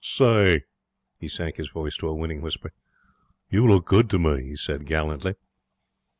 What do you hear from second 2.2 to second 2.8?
whisper.